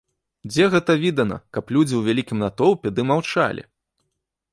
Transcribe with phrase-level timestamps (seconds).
[0.51, 3.63] Дзе гэта відана, каб людзі ў вялікім натоўпе ды маўчалі?